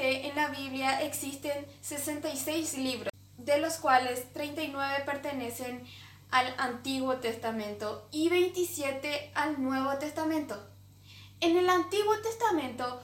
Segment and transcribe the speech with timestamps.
[0.00, 5.84] En la Biblia existen 66 libros, de los cuales 39 pertenecen
[6.30, 10.70] al Antiguo Testamento y 27 al Nuevo Testamento.
[11.40, 13.02] En el Antiguo Testamento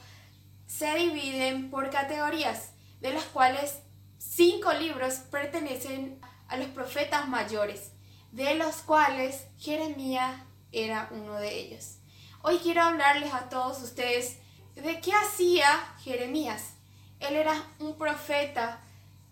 [0.68, 2.70] se dividen por categorías,
[3.00, 3.80] de las cuales
[4.18, 7.90] cinco libros pertenecen a los profetas mayores,
[8.30, 10.40] de los cuales Jeremías
[10.70, 11.96] era uno de ellos.
[12.42, 14.38] Hoy quiero hablarles a todos ustedes
[14.76, 16.74] de qué hacía Jeremías.
[17.20, 18.80] Él era un profeta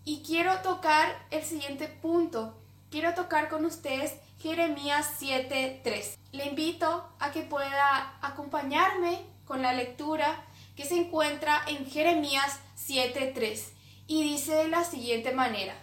[0.04, 2.58] y quiero tocar el siguiente punto.
[2.90, 6.16] Quiero tocar con ustedes Jeremías 7.3.
[6.32, 10.44] Le invito a que pueda acompañarme con la lectura
[10.76, 13.68] que se encuentra en Jeremías 7.3
[14.06, 15.74] y dice de la siguiente manera.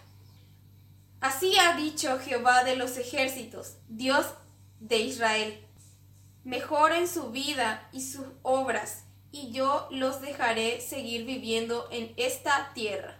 [1.20, 4.26] Así ha dicho Jehová de los ejércitos, Dios
[4.78, 5.66] de Israel.
[6.44, 13.16] Mejoren su vida y sus obras, y yo los dejaré seguir viviendo en esta tierra.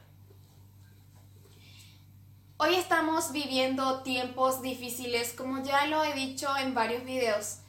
[2.57, 7.61] Hoy estamos viviendo tiempos difíciles, como ya lo he dicho en varios videos.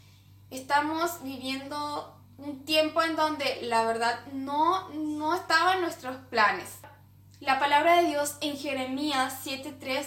[0.49, 6.79] Estamos viviendo un tiempo en donde la verdad no, no estaba en nuestros planes.
[7.39, 10.05] La palabra de Dios en Jeremías 7.3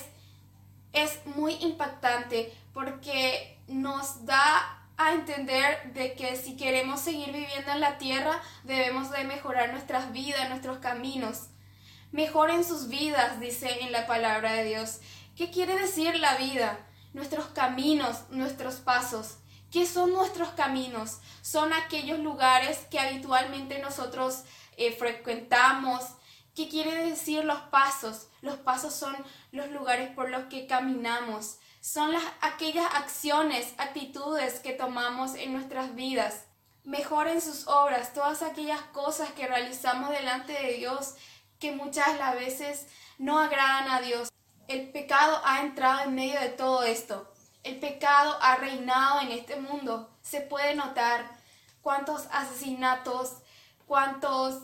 [0.93, 7.81] es muy impactante porque nos da a entender de que si queremos seguir viviendo en
[7.81, 11.49] la tierra debemos de mejorar nuestras vidas, nuestros caminos.
[12.13, 15.01] Mejoren sus vidas, dice en la palabra de Dios.
[15.37, 16.79] ¿Qué quiere decir la vida?
[17.13, 19.39] Nuestros caminos, nuestros pasos.
[19.73, 21.19] ¿Qué son nuestros caminos?
[21.43, 24.45] Son aquellos lugares que habitualmente nosotros
[24.77, 26.05] eh, frecuentamos.
[26.55, 28.29] ¿Qué quiere decir los pasos?
[28.41, 29.17] Los pasos son
[29.51, 31.57] los lugares por los que caminamos.
[31.85, 36.47] Son las, aquellas acciones, actitudes que tomamos en nuestras vidas.
[36.83, 41.15] Mejoren sus obras, todas aquellas cosas que realizamos delante de Dios
[41.59, 42.87] que muchas las veces
[43.19, 44.31] no agradan a Dios.
[44.67, 47.31] El pecado ha entrado en medio de todo esto.
[47.63, 50.09] El pecado ha reinado en este mundo.
[50.23, 51.39] Se puede notar
[51.83, 53.43] cuántos asesinatos,
[53.87, 54.63] cuántos,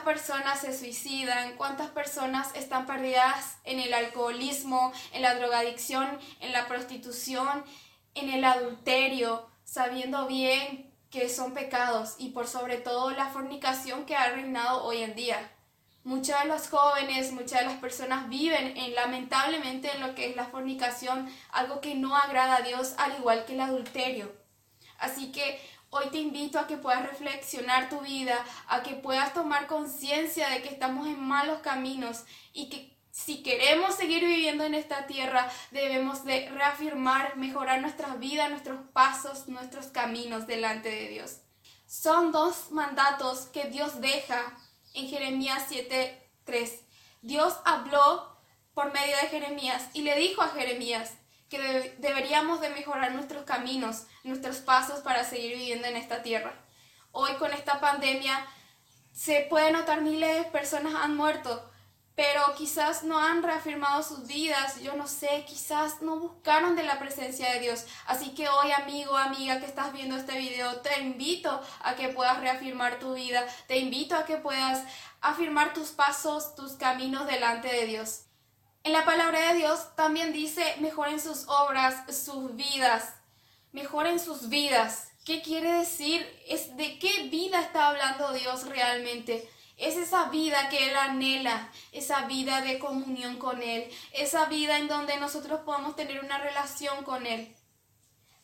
[0.00, 6.66] personas se suicidan, cuántas personas están perdidas en el alcoholismo, en la drogadicción, en la
[6.66, 7.64] prostitución,
[8.14, 14.16] en el adulterio, sabiendo bien que son pecados y por sobre todo la fornicación que
[14.16, 15.50] ha reinado hoy en día.
[16.02, 20.36] Muchos de los jóvenes, muchas de las personas viven en, lamentablemente en lo que es
[20.36, 24.32] la fornicación, algo que no agrada a Dios, al igual que el adulterio.
[24.98, 29.66] Así que hoy te invito a que puedas reflexionar tu vida, a que puedas tomar
[29.66, 35.06] conciencia de que estamos en malos caminos y que si queremos seguir viviendo en esta
[35.06, 41.38] tierra, debemos de reafirmar, mejorar nuestras vidas, nuestros pasos, nuestros caminos delante de Dios.
[41.86, 44.56] Son dos mandatos que Dios deja
[44.94, 46.82] en Jeremías 7:3.
[47.20, 48.38] Dios habló
[48.74, 51.14] por medio de Jeremías y le dijo a Jeremías
[51.50, 56.54] que deberíamos de mejorar nuestros caminos, nuestros pasos para seguir viviendo en esta tierra.
[57.10, 58.46] Hoy con esta pandemia
[59.12, 61.68] se puede notar miles de personas han muerto,
[62.14, 67.00] pero quizás no han reafirmado sus vidas, yo no sé, quizás no buscaron de la
[67.00, 67.84] presencia de Dios.
[68.06, 72.40] Así que hoy, amigo, amiga que estás viendo este video, te invito a que puedas
[72.40, 74.84] reafirmar tu vida, te invito a que puedas
[75.20, 78.29] afirmar tus pasos, tus caminos delante de Dios.
[78.82, 83.14] En la palabra de Dios también dice, mejoren sus obras, sus vidas,
[83.72, 85.08] mejoren sus vidas.
[85.26, 86.26] ¿Qué quiere decir?
[86.48, 89.46] Es de qué vida está hablando Dios realmente.
[89.76, 94.88] Es esa vida que Él anhela, esa vida de comunión con Él, esa vida en
[94.88, 97.54] donde nosotros podamos tener una relación con Él.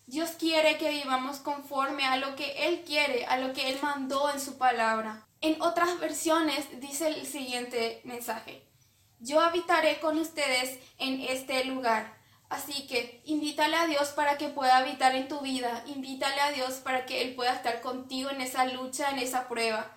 [0.07, 4.31] Dios quiere que vivamos conforme a lo que Él quiere, a lo que Él mandó
[4.31, 5.27] en su palabra.
[5.41, 8.67] En otras versiones dice el siguiente mensaje.
[9.21, 12.15] Yo habitaré con ustedes en este lugar.
[12.49, 15.83] Así que invítale a Dios para que pueda habitar en tu vida.
[15.87, 19.97] Invítale a Dios para que Él pueda estar contigo en esa lucha, en esa prueba.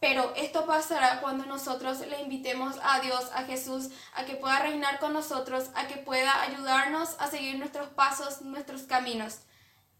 [0.00, 4.98] Pero esto pasará cuando nosotros le invitemos a Dios, a Jesús, a que pueda reinar
[4.98, 9.40] con nosotros, a que pueda ayudarnos a seguir nuestros pasos, nuestros caminos.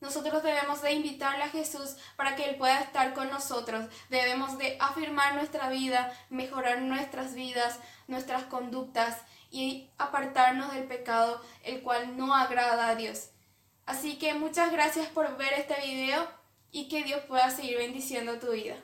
[0.01, 3.87] Nosotros debemos de invitarle a Jesús para que Él pueda estar con nosotros.
[4.09, 9.19] Debemos de afirmar nuestra vida, mejorar nuestras vidas, nuestras conductas
[9.51, 13.31] y apartarnos del pecado, el cual no agrada a Dios.
[13.87, 16.27] Así que muchas gracias por ver este video
[16.71, 18.77] y que Dios pueda seguir bendiciendo tu vida.